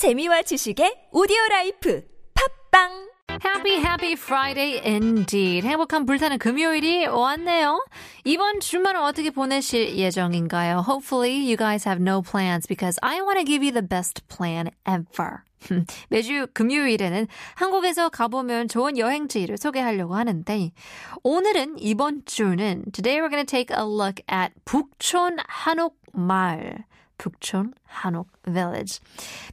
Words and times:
재미와 0.00 0.40
지식의 0.40 1.08
오디오 1.12 1.36
라이프 1.50 2.02
팝빵 2.32 3.10
Happy, 3.44 3.76
happy 3.76 4.12
Friday 4.12 4.80
indeed. 4.82 5.68
행복한 5.68 6.06
불타는 6.06 6.38
금요일이 6.38 7.06
왔네요. 7.06 7.84
이번 8.24 8.60
주말은 8.60 9.02
어떻게 9.02 9.28
보내실 9.28 9.98
예정인가요? 9.98 10.86
Hopefully 10.88 11.36
you 11.44 11.58
guys 11.58 11.86
have 11.86 12.00
no 12.00 12.22
plans 12.22 12.66
because 12.66 12.98
I 13.02 13.20
want 13.20 13.40
to 13.40 13.44
give 13.44 13.62
you 13.62 13.74
the 13.74 13.86
best 13.86 14.26
plan 14.26 14.70
ever. 14.88 15.44
매주 16.08 16.46
금요일에는 16.54 17.26
한국에서 17.56 18.08
가보면 18.08 18.68
좋은 18.68 18.96
여행지를 18.96 19.58
소개하려고 19.58 20.14
하는데 20.14 20.72
오늘은 21.22 21.76
이번 21.78 22.22
주는 22.24 22.84
Today 22.92 23.20
we're 23.20 23.28
going 23.28 23.44
to 23.44 23.44
take 23.44 23.68
a 23.76 23.84
look 23.84 24.24
at 24.32 24.54
북촌 24.64 25.36
한옥마을. 25.46 26.88
북촌 27.20 27.74
한옥 27.84 28.28
Village. 28.44 29.00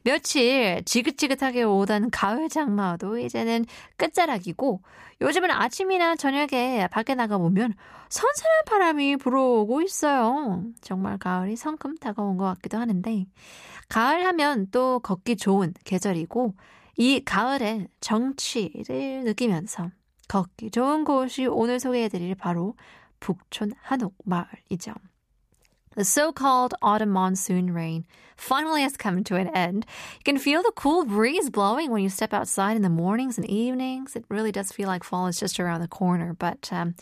며칠 0.02 0.82
지긋지긋하게 0.86 1.64
오던 1.64 2.08
가을 2.10 2.48
장마도 2.48 3.18
이제는 3.18 3.66
끝자락이고 3.98 4.80
요즘은 5.20 5.50
아침이나 5.50 6.16
저녁에 6.16 6.88
밖에 6.90 7.14
나가보면 7.14 7.74
선선한 8.08 8.64
바람이 8.66 9.16
불어오고 9.18 9.82
있어요. 9.82 10.64
정말 10.80 11.18
가을이 11.18 11.56
성큼 11.56 11.98
다가온 11.98 12.38
것 12.38 12.46
같기도 12.46 12.78
하는데 12.78 13.26
가을 13.90 14.24
하면 14.24 14.68
또 14.70 15.00
걷기 15.00 15.36
좋은 15.36 15.74
계절이고 15.84 16.54
이 16.96 17.22
가을의 17.22 17.88
정취를 18.00 19.24
느끼면서 19.24 19.90
걷기 20.26 20.70
좋은 20.70 21.04
곳이 21.04 21.46
오늘 21.46 21.80
소개해드릴 21.80 22.34
바로 22.34 22.76
북촌 23.20 23.72
한옥 23.82 24.14
마을이죠. 24.24 24.94
The 25.95 26.03
so-called 26.03 26.73
autumn 26.81 27.11
monsoon 27.11 27.71
rain 27.71 28.05
finally 28.35 28.81
has 28.81 28.97
come 28.97 29.23
to 29.23 29.35
an 29.35 29.47
end. 29.49 29.85
You 30.17 30.23
can 30.23 30.37
feel 30.39 30.63
the 30.63 30.73
cool 30.75 31.05
breeze 31.05 31.51
blowing 31.51 31.91
when 31.91 32.01
you 32.01 32.09
step 32.09 32.33
outside 32.33 32.75
in 32.75 32.81
the 32.81 32.89
mornings 32.89 33.37
and 33.37 33.47
evenings. 33.47 34.15
It 34.15 34.25
really 34.27 34.51
does 34.51 34.71
feel 34.71 34.87
like 34.87 35.03
fall 35.03 35.27
is 35.27 35.39
just 35.39 35.59
around 35.59 35.81
the 35.81 35.87
corner. 35.87 36.33
But 36.33 36.69
um, 36.71 36.95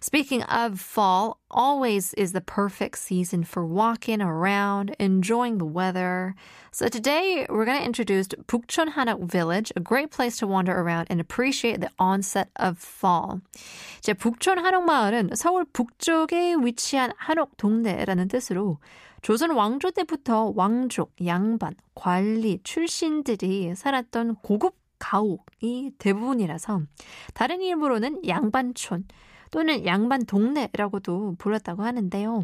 speaking 0.00 0.42
of 0.42 0.78
fall, 0.78 1.40
always 1.50 2.12
is 2.14 2.32
the 2.32 2.40
perfect 2.40 2.98
season 2.98 3.44
for 3.44 3.64
walking 3.64 4.20
around, 4.20 4.94
enjoying 4.98 5.58
the 5.58 5.64
weather. 5.64 6.34
So 6.70 6.88
today 6.88 7.46
we're 7.48 7.64
going 7.64 7.78
to 7.78 7.84
introduce 7.84 8.28
Bukchon 8.28 8.94
Hanok 8.94 9.30
Village, 9.30 9.72
a 9.76 9.80
great 9.80 10.10
place 10.10 10.36
to 10.38 10.46
wander 10.46 10.76
around 10.78 11.06
and 11.08 11.20
appreciate 11.20 11.80
the 11.80 11.90
onset 11.98 12.48
of 12.56 12.78
fall. 12.78 13.40
이제 14.00 14.12
북촌 14.12 14.58
한옥 14.58 14.84
마을은 14.84 15.34
서울 15.34 15.64
북쪽에 15.64 16.56
위치한 16.56 17.12
한옥 17.16 17.56
동네라는 17.56 18.28
뜻 18.28 18.37
으로 18.51 18.79
조선 19.21 19.51
왕조 19.51 19.91
때부터 19.91 20.53
왕족, 20.55 21.13
양반, 21.25 21.73
관리, 21.93 22.59
출신들이 22.63 23.75
살았던 23.75 24.35
고급 24.35 24.75
가옥이 24.99 25.91
대부분이라서 25.97 26.81
다른 27.33 27.61
이름으로는 27.61 28.27
양반촌 28.27 29.05
또는 29.51 29.85
양반 29.85 30.25
동네라고도 30.25 31.35
불렀다고 31.37 31.83
하는데요. 31.83 32.43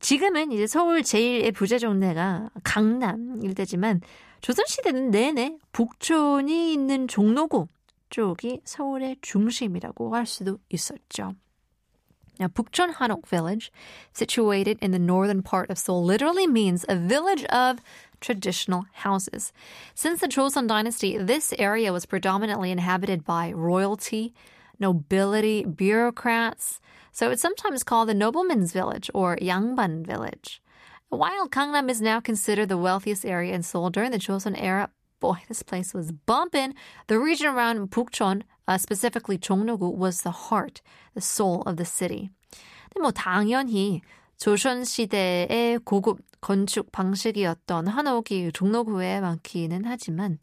지금은 0.00 0.52
이제 0.52 0.66
서울 0.66 1.02
제일의 1.02 1.52
부자 1.52 1.78
동네가 1.78 2.50
강남 2.62 3.40
일대지만 3.42 4.00
조선시대는 4.40 5.10
내내 5.10 5.58
북촌이 5.72 6.72
있는 6.72 7.08
종로구 7.08 7.66
쪽이 8.10 8.60
서울의 8.64 9.16
중심이라고 9.20 10.14
할 10.14 10.26
수도 10.26 10.58
있었죠. 10.68 11.32
Now, 12.38 12.46
Bukchon 12.48 12.94
Hanok 12.94 13.26
village, 13.26 13.72
situated 14.12 14.78
in 14.80 14.92
the 14.92 14.98
northern 14.98 15.42
part 15.42 15.70
of 15.70 15.78
Seoul, 15.78 16.04
literally 16.04 16.46
means 16.46 16.84
a 16.88 16.96
village 16.96 17.44
of 17.46 17.80
traditional 18.20 18.86
houses. 18.92 19.52
Since 19.94 20.20
the 20.20 20.28
Joseon 20.28 20.68
dynasty, 20.68 21.18
this 21.18 21.52
area 21.58 21.92
was 21.92 22.06
predominantly 22.06 22.70
inhabited 22.70 23.24
by 23.24 23.52
royalty, 23.52 24.34
nobility, 24.78 25.64
bureaucrats. 25.64 26.80
So 27.12 27.30
it's 27.30 27.42
sometimes 27.42 27.82
called 27.82 28.08
the 28.08 28.14
nobleman's 28.14 28.72
village 28.72 29.10
or 29.12 29.36
Yangban 29.36 30.06
village. 30.06 30.62
While 31.08 31.48
Gangnam 31.48 31.90
is 31.90 32.00
now 32.00 32.20
considered 32.20 32.68
the 32.68 32.76
wealthiest 32.76 33.24
area 33.24 33.54
in 33.54 33.62
Seoul 33.62 33.90
during 33.90 34.10
the 34.10 34.18
Joseon 34.18 34.60
era, 34.60 34.90
boy, 35.20 35.38
this 35.48 35.62
place 35.62 35.94
was 35.94 36.12
bumping. 36.12 36.74
The 37.06 37.18
region 37.18 37.46
around 37.46 37.90
Bukchon, 37.90 38.42
uh, 38.68 38.78
specifically 38.78 39.38
Chongnogu, 39.38 39.92
was 39.94 40.22
the 40.22 40.30
heart, 40.30 40.82
the 41.14 41.20
soul 41.20 41.62
of 41.62 41.76
the 41.76 41.84
city. 41.84 42.30
근데 42.92 43.00
뭐 43.02 43.10
당연히 43.10 44.00
조선 44.36 44.84
시대의 44.84 45.78
고급 45.84 46.18
건축 46.40 46.92
방식이었던 46.92 47.88
한옥이 47.88 48.52
종로구에 48.52 49.20
많기는 49.20 49.84
하지만 49.84 50.38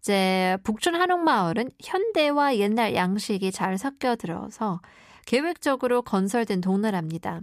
이제 0.00 0.56
북촌 0.64 0.94
한옥마을은 0.94 1.70
현대와 1.82 2.56
옛날 2.56 2.94
양식이 2.94 3.52
잘 3.52 3.78
섞여 3.78 4.16
들어서 4.16 4.80
계획적으로 5.26 6.02
건설된 6.02 6.60
동네랍니다. 6.60 7.40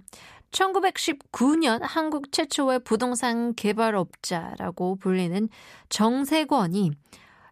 1919년 0.51 1.79
한국 1.81 2.31
최초의 2.31 2.79
부동산 2.83 3.53
개발업자라고 3.53 4.95
불리는 4.95 5.49
정세권이 5.89 6.91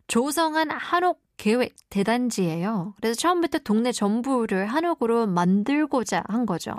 조성한 0.07 0.71
한옥 0.71 1.24
계획 1.37 1.75
대단지예요. 1.89 2.93
그래서 2.97 3.17
처음부터 3.19 3.59
동네 3.59 3.91
전부를 3.91 4.67
한옥으로 4.67 5.27
만들고자 5.27 6.23
한 6.27 6.45
거죠. 6.45 6.73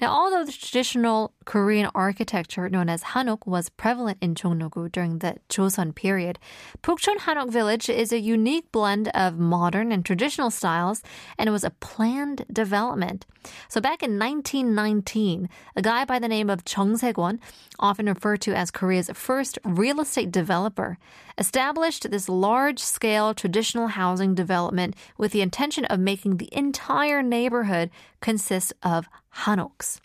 Now, 0.00 0.12
although 0.12 0.44
the 0.44 0.52
traditional 0.52 1.32
Korean 1.44 1.90
architecture 1.94 2.68
known 2.68 2.88
as 2.88 3.02
Hanok 3.02 3.46
was 3.46 3.68
prevalent 3.68 4.18
in 4.20 4.34
Chongnogu 4.34 4.90
during 4.90 5.18
the 5.18 5.36
Joseon 5.48 5.94
period, 5.94 6.38
Pukchon 6.82 7.16
Hanok 7.18 7.50
village 7.50 7.90
is 7.90 8.12
a 8.12 8.20
unique 8.20 8.70
blend 8.72 9.08
of 9.08 9.38
modern 9.38 9.92
and 9.92 10.04
traditional 10.04 10.50
styles, 10.50 11.02
and 11.36 11.48
it 11.48 11.52
was 11.52 11.64
a 11.64 11.70
planned 11.70 12.46
development. 12.50 13.26
So 13.68 13.80
back 13.80 14.02
in 14.02 14.18
1919, 14.18 15.48
a 15.76 15.82
guy 15.82 16.04
by 16.04 16.18
the 16.18 16.28
name 16.28 16.48
of 16.48 16.64
Chung 16.64 16.96
Se-kwon, 16.96 17.38
often 17.78 18.06
referred 18.06 18.40
to 18.42 18.54
as 18.54 18.70
Korea's 18.70 19.10
first 19.12 19.58
real 19.64 20.00
estate 20.00 20.30
developer, 20.30 20.98
established 21.36 22.10
this 22.10 22.28
large-scale 22.28 23.34
traditional 23.34 23.88
housing 23.88 24.34
development 24.34 24.94
with 25.18 25.32
the 25.32 25.40
intention 25.40 25.84
of 25.86 25.98
making 25.98 26.36
the 26.36 26.48
entire 26.52 27.22
neighborhood 27.22 27.90
consist 28.20 28.72
of 28.82 29.08
한옥스. 29.30 30.00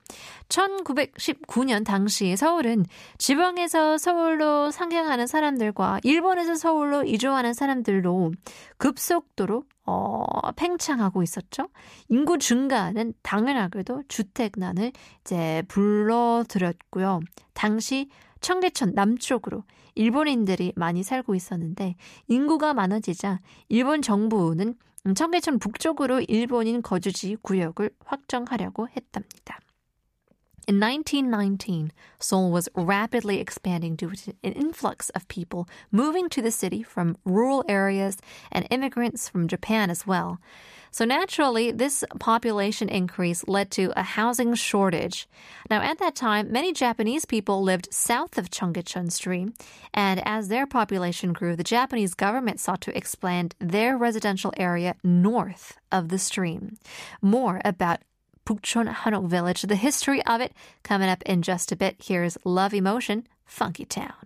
1919년 0.48 1.84
당시 1.84 2.36
서울은 2.36 2.86
지방에서 3.18 3.98
서울로 3.98 4.72
상경하는 4.72 5.28
사람들과 5.28 6.00
일본에서 6.04 6.56
서울로 6.56 7.04
이주하는 7.04 7.54
사람들로 7.54 8.32
급속도로 8.78 9.64
어, 9.88 10.52
팽창하고 10.56 11.22
있었죠. 11.24 11.68
인구 12.10 12.38
증가는 12.38 13.14
당연하게도 13.22 14.04
주택난을 14.08 14.92
이제 15.22 15.64
불러들였고요. 15.68 17.20
당시 17.54 18.10
청계천 18.42 18.94
남쪽으로 18.94 19.64
일본인들이 19.96 20.74
많이 20.76 21.04
살고 21.04 21.36
있었는데 21.36 21.96
인구가 22.28 22.74
많아지자 22.74 23.40
일본 23.70 24.02
정부는 24.02 24.76
청계천 25.15 25.59
북쪽으로 25.59 26.21
일본인 26.21 26.83
거주지 26.83 27.37
구역을 27.43 27.91
확정하려고 28.05 28.89
했답니다. 28.89 29.59
In 30.69 30.79
1919, 30.79 31.91
Seoul 32.21 32.53
was 32.53 32.69
rapidly 32.77 33.41
expanding 33.41 33.97
due 33.97 34.15
to 34.15 34.33
an 34.45 34.53
influx 34.53 35.11
of 35.17 35.27
people 35.27 35.67
moving 35.91 36.29
to 36.29 36.41
the 36.41 36.53
city 36.53 36.83
from 36.83 37.17
rural 37.25 37.65
areas 37.67 38.19
and 38.53 38.69
immigrants 38.71 39.29
from 39.29 39.49
Japan 39.49 39.91
as 39.91 40.07
well. 40.07 40.39
So 40.96 41.04
naturally, 41.04 41.72
this 41.72 42.06
population 42.22 42.88
increase 42.88 43.46
led 43.50 43.70
to 43.72 43.92
a 43.98 44.02
housing 44.02 44.54
shortage. 44.54 45.28
Now, 45.70 45.82
at 45.82 46.00
that 46.00 46.16
time, 46.16 46.54
many 46.54 46.72
Japanese 46.72 47.26
people 47.26 47.62
lived 47.62 47.94
south 47.94 48.38
of 48.38 48.50
Cheonggyecheon 48.50 49.12
Stream, 49.12 49.56
and 49.94 50.26
as 50.26 50.48
their 50.48 50.66
population 50.66 51.34
grew, 51.34 51.58
the 51.58 51.66
Japanese 51.66 52.14
government 52.14 52.62
sought 52.62 52.80
to 52.80 52.98
expand 52.98 53.56
their 53.60 53.98
residential 53.98 54.54
area 54.56 54.96
north 55.04 55.78
of 55.92 56.08
the 56.08 56.18
stream. 56.18 56.78
More 57.22 57.60
about 57.66 58.00
Bukchon 58.46 58.88
Hanok 58.88 59.28
Village, 59.28 59.64
the 59.64 59.76
history 59.76 60.26
of 60.26 60.40
it, 60.40 60.54
coming 60.84 61.10
up 61.10 61.24
in 61.24 61.42
just 61.42 61.74
a 61.74 61.76
bit. 61.76 61.98
Here's 62.02 62.38
Love 62.46 62.74
Emotion, 62.74 63.28
Funky 63.44 63.84
Town. 63.84 64.25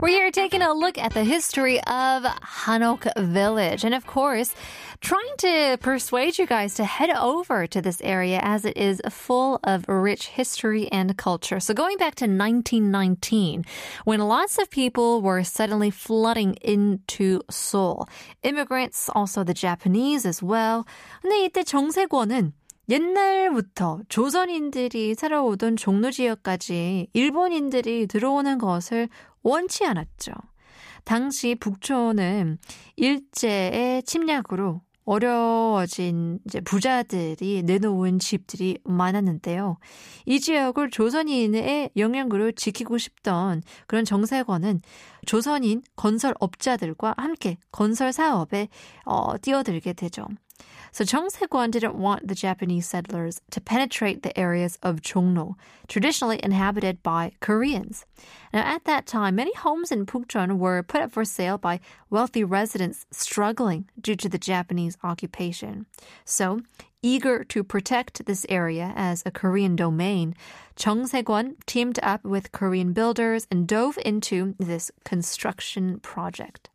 We're 0.00 0.08
here 0.08 0.30
taking 0.30 0.62
a 0.62 0.74
look 0.74 0.98
at 0.98 1.14
the 1.14 1.24
history 1.24 1.78
of 1.84 2.24
Hanok 2.24 3.06
Village. 3.16 3.82
And 3.82 3.94
of 3.94 4.06
course, 4.06 4.54
trying 5.00 5.36
to 5.38 5.78
persuade 5.80 6.38
you 6.38 6.46
guys 6.46 6.74
to 6.74 6.84
head 6.84 7.10
over 7.10 7.66
to 7.66 7.80
this 7.80 8.00
area 8.02 8.40
as 8.42 8.64
it 8.64 8.76
is 8.76 9.00
full 9.08 9.58
of 9.64 9.88
rich 9.88 10.28
history 10.28 10.88
and 10.92 11.16
culture. 11.16 11.60
So 11.60 11.72
going 11.72 11.96
back 11.96 12.14
to 12.16 12.26
1919, 12.26 13.64
when 14.04 14.20
lots 14.20 14.58
of 14.58 14.70
people 14.70 15.22
were 15.22 15.42
suddenly 15.44 15.90
flooding 15.90 16.54
into 16.60 17.40
Seoul, 17.50 18.08
immigrants, 18.42 19.08
also 19.14 19.44
the 19.44 19.54
Japanese 19.54 20.26
as 20.26 20.42
well. 20.42 20.84
근데 21.22 21.46
이때 21.46 21.64
정세권은 21.64 22.52
옛날부터 22.88 24.00
조선인들이 24.08 25.16
살아오던 25.16 25.76
종로 25.76 26.10
지역까지 26.10 27.08
일본인들이 27.12 28.06
들어오는 28.06 28.58
것을 28.58 29.08
원치 29.43 29.85
않았죠. 29.85 30.33
당시 31.03 31.55
북촌은 31.55 32.59
일제의 32.95 34.03
침략으로 34.03 34.81
어려워진 35.03 36.39
이제 36.45 36.61
부자들이 36.61 37.63
내놓은 37.63 38.19
집들이 38.19 38.77
많았는데요. 38.83 39.77
이 40.25 40.39
지역을 40.39 40.91
조선인의 40.91 41.91
영향으로 41.97 42.51
지키고 42.51 42.97
싶던 42.97 43.63
그런 43.87 44.05
정세권은 44.05 44.79
조선인 45.25 45.81
건설업자들과 45.95 47.15
함께 47.17 47.57
건설 47.71 48.13
사업에 48.13 48.69
어, 49.05 49.37
뛰어들게 49.37 49.93
되죠. 49.93 50.27
So 50.92 51.04
Cheongsaekwon 51.04 51.72
didn't 51.72 51.94
want 51.94 52.26
the 52.26 52.34
Japanese 52.34 52.86
settlers 52.86 53.42
to 53.50 53.60
penetrate 53.60 54.22
the 54.22 54.32
areas 54.38 54.78
of 54.82 55.02
Jongno, 55.02 55.56
traditionally 55.88 56.40
inhabited 56.42 57.02
by 57.02 57.32
Koreans. 57.40 58.06
Now, 58.52 58.64
at 58.64 58.84
that 58.84 59.06
time, 59.06 59.34
many 59.36 59.52
homes 59.54 59.92
in 59.92 60.06
Pukchon 60.06 60.56
were 60.56 60.82
put 60.82 61.02
up 61.02 61.12
for 61.12 61.26
sale 61.26 61.58
by 61.58 61.80
wealthy 62.08 62.44
residents 62.44 63.04
struggling 63.10 63.90
due 64.00 64.16
to 64.16 64.28
the 64.28 64.38
Japanese 64.38 64.96
occupation. 65.02 65.84
So, 66.24 66.62
eager 67.02 67.44
to 67.44 67.62
protect 67.62 68.24
this 68.24 68.46
area 68.48 68.94
as 68.96 69.22
a 69.26 69.30
Korean 69.30 69.76
domain, 69.76 70.34
Chung 70.76 71.06
Se-kwon 71.06 71.56
teamed 71.66 71.98
up 72.02 72.24
with 72.24 72.52
Korean 72.52 72.94
builders 72.94 73.46
and 73.50 73.68
dove 73.68 73.98
into 74.02 74.54
this 74.58 74.90
construction 75.04 76.00
project. 76.00 76.70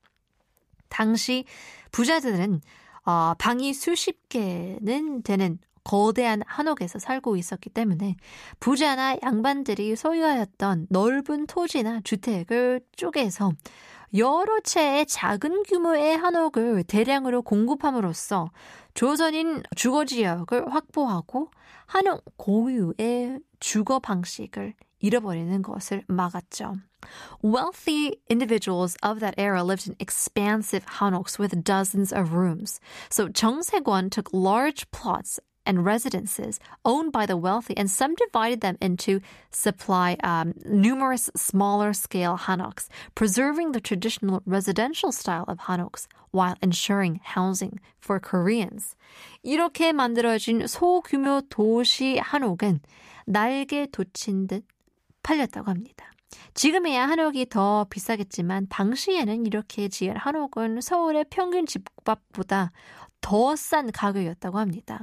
당시 0.91 1.45
부자들은 1.91 2.61
어, 3.06 3.34
방이 3.38 3.72
수십 3.72 4.28
개는 4.28 5.22
되는 5.22 5.58
거대한 5.84 6.42
한옥에서 6.44 6.98
살고 6.98 7.36
있었기 7.36 7.70
때문에 7.70 8.16
부자나 8.58 9.16
양반들이 9.22 9.94
소유하였던 9.94 10.88
넓은 10.90 11.46
토지나 11.46 12.00
주택을 12.02 12.80
쪼개서 12.96 13.52
여러 14.16 14.60
채의 14.60 15.06
작은 15.06 15.62
규모의 15.62 16.16
한옥을 16.16 16.82
대량으로 16.84 17.42
공급함으로써 17.42 18.50
조선인 18.94 19.62
주거 19.76 20.04
지역을 20.04 20.72
확보하고 20.72 21.50
한옥 21.86 22.24
고유의 22.36 23.38
주거 23.60 24.00
방식을 24.00 24.74
잃어버리는 24.99 25.61
것을 25.61 26.03
막았죠. 26.07 26.75
Wealthy 27.41 28.17
individuals 28.29 28.95
of 29.01 29.19
that 29.19 29.33
era 29.37 29.63
lived 29.63 29.87
in 29.87 29.95
expansive 29.99 30.85
hanoks 30.99 31.39
with 31.39 31.63
dozens 31.63 32.13
of 32.13 32.33
rooms. 32.33 32.79
So 33.09 33.27
Chung 33.27 33.63
Se-kwon 33.63 34.11
took 34.11 34.29
large 34.31 34.89
plots 34.91 35.39
and 35.65 35.85
residences 35.85 36.59
owned 36.85 37.11
by 37.11 37.25
the 37.25 37.37
wealthy 37.37 37.75
and 37.77 37.89
subdivided 37.89 38.61
them 38.61 38.77
into 38.81 39.21
supply 39.51 40.17
um, 40.23 40.53
numerous 40.65 41.29
smaller 41.35 41.93
scale 41.93 42.37
hanoks, 42.37 42.87
preserving 43.15 43.71
the 43.71 43.81
traditional 43.81 44.41
residential 44.45 45.11
style 45.11 45.45
of 45.47 45.59
hanoks 45.59 46.07
while 46.31 46.55
ensuring 46.61 47.19
housing 47.23 47.79
for 47.99 48.19
Koreans. 48.19 48.95
이렇게 49.43 49.91
만들어진 49.91 50.67
소규모 50.67 51.41
도시 51.49 52.17
한옥은 52.19 52.81
날개 53.25 53.87
돋친 53.91 54.47
듯 54.47 54.63
팔렸다고 55.26 55.70
합니다. 55.70 56.12
지금이야 56.54 57.08
한옥이 57.08 57.46
더 57.48 57.86
비싸겠지만 57.90 58.68
당시에는 58.68 59.46
이렇게 59.46 59.88
지은 59.88 60.16
한옥은 60.16 60.80
서울의 60.80 61.26
평균 61.30 61.66
집값보다 61.66 62.70
더 63.20 63.56
싼 63.56 63.90
가격이었다고 63.90 64.58
합니다. 64.58 65.00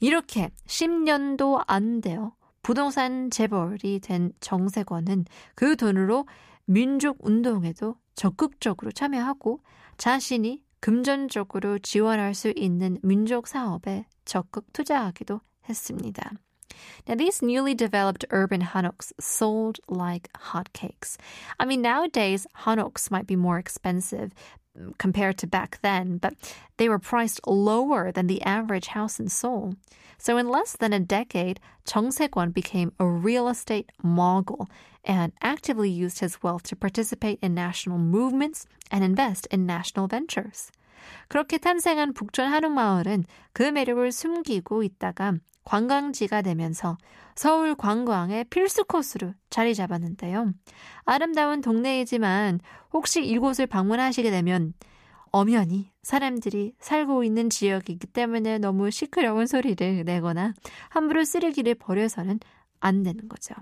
이렇게 0.00 0.50
10년도 0.66 1.64
안 1.66 2.02
되어 2.02 2.34
부동산 2.62 3.30
재벌이 3.30 4.00
된 4.00 4.32
정세권은 4.40 5.24
그 5.54 5.76
돈으로 5.76 6.26
민족 6.66 7.24
운동에도 7.24 7.96
적극적으로 8.14 8.92
참여하고 8.92 9.62
자신이 9.96 10.62
금전적으로 10.80 11.78
지원할 11.78 12.34
수 12.34 12.52
있는 12.54 12.98
민족 13.02 13.48
사업에 13.48 14.04
적극 14.26 14.70
투자하기도 14.74 15.40
했습니다. 15.68 16.32
Now, 17.07 17.15
these 17.15 17.41
newly 17.41 17.73
developed 17.73 18.25
urban 18.31 18.61
hanoks 18.61 19.11
sold 19.19 19.79
like 19.87 20.31
hotcakes. 20.33 21.17
I 21.59 21.65
mean, 21.65 21.81
nowadays, 21.81 22.47
hanoks 22.65 23.11
might 23.11 23.27
be 23.27 23.35
more 23.35 23.59
expensive 23.59 24.33
mm, 24.77 24.97
compared 24.97 25.37
to 25.39 25.47
back 25.47 25.79
then, 25.81 26.17
but 26.17 26.33
they 26.77 26.89
were 26.89 26.99
priced 26.99 27.45
lower 27.45 28.11
than 28.11 28.27
the 28.27 28.41
average 28.41 28.87
house 28.87 29.19
in 29.19 29.27
Seoul. 29.27 29.75
So, 30.17 30.37
in 30.37 30.47
less 30.47 30.77
than 30.77 30.93
a 30.93 30.99
decade, 30.99 31.59
Chung 31.85 32.11
Se-kwon 32.11 32.53
became 32.53 32.93
a 32.99 33.05
real 33.05 33.49
estate 33.49 33.91
mogul 34.01 34.69
and 35.03 35.33
actively 35.41 35.89
used 35.89 36.19
his 36.19 36.41
wealth 36.41 36.63
to 36.63 36.75
participate 36.75 37.39
in 37.41 37.53
national 37.53 37.97
movements 37.97 38.65
and 38.89 39.03
invest 39.03 39.47
in 39.51 39.65
national 39.65 40.07
ventures. 40.07 40.71
그렇게 41.27 41.57
탄생한 41.57 42.13
북촌 42.13 42.47
한옥마을은 42.47 43.25
그 43.51 43.63
매력을 43.63 44.09
숨기고 44.09 44.83
있다가 44.83 45.33
관광지가 45.68 46.40
되면서 46.40 46.96
서울 47.34 47.74
관광의 47.74 48.44
필수 48.44 48.84
코스로 48.86 49.34
자리 49.50 49.74
잡았는데요. 49.74 50.54
아름다운 51.04 51.60
동네이지만 51.60 52.60
혹시 52.90 53.22
이곳을 53.22 53.66
방문하시게 53.66 54.30
되면 54.30 54.72
엄연히 55.30 55.90
사람들이 56.02 56.72
살고 56.80 57.22
있는 57.22 57.50
지역이기 57.50 58.06
때문에 58.06 58.56
너무 58.56 58.90
시끄러운 58.90 59.46
소리를 59.46 60.04
내거나 60.06 60.54
함부로 60.88 61.22
쓰레기를 61.22 61.74
버려서는 61.74 62.40
안 62.80 63.02
되는 63.02 63.28
거죠. 63.28 63.54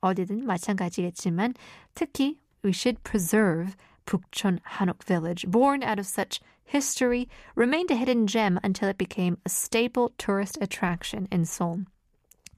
어디든 0.00 0.44
마찬가지겠지만 0.44 1.54
특히 1.94 2.40
we 2.64 2.70
should 2.70 3.00
preserve 3.04 3.72
Bukchon 4.06 4.60
Hanok 4.76 5.02
village, 5.04 5.46
born 5.46 5.82
out 5.82 5.98
of 5.98 6.06
such 6.06 6.40
history, 6.64 7.28
remained 7.54 7.90
a 7.90 7.96
hidden 7.96 8.26
gem 8.26 8.58
until 8.62 8.88
it 8.88 8.98
became 8.98 9.38
a 9.44 9.48
staple 9.48 10.12
tourist 10.18 10.58
attraction 10.60 11.28
in 11.30 11.44
Seoul. 11.44 11.82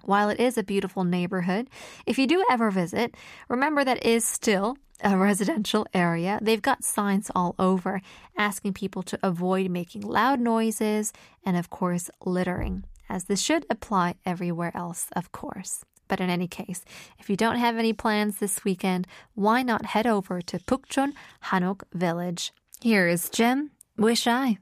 While 0.03 0.29
it 0.29 0.39
is 0.39 0.59
a 0.59 0.63
beautiful 0.63 1.05
neighborhood, 1.05 1.71
if 2.07 2.19
you 2.19 2.27
do 2.27 2.45
ever 2.51 2.71
visit, 2.71 3.15
remember 3.49 3.85
that 3.85 4.05
is 4.05 4.25
still 4.25 4.77
a 5.03 5.17
residential 5.29 5.87
area. 5.95 6.39
They've 6.43 6.61
got 6.61 6.85
signs 6.85 7.31
all 7.35 7.55
over 7.59 8.01
asking 8.37 8.75
people 8.75 9.03
to 9.05 9.19
avoid 9.23 9.71
making 9.71 10.03
loud 10.03 10.41
noises 10.41 11.13
and, 11.45 11.57
of 11.57 11.71
course, 11.71 12.11
littering, 12.25 12.85
as 13.09 13.25
this 13.25 13.41
should 13.41 13.65
apply 13.71 14.17
everywhere 14.27 14.73
else, 14.75 15.09
of 15.17 15.33
course. 15.33 15.85
But 16.09 16.21
in 16.21 16.31
any 16.31 16.49
case, 16.49 16.85
if 17.19 17.31
you 17.31 17.37
don't 17.37 17.57
have 17.57 17.77
any 17.77 17.93
plans 17.93 18.39
this 18.39 18.65
weekend, 18.65 19.07
why 19.35 19.63
not 19.63 19.87
head 19.87 20.07
over 20.07 20.41
to 20.43 20.59
Pukchon 20.59 21.13
Hanok 21.45 21.83
Village? 21.93 22.53
Here 22.81 23.09
is 23.09 23.31
Jim 23.31 23.71
Wish 23.97 24.27
I. 24.27 24.59